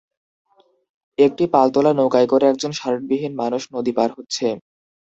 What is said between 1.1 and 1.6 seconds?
একটি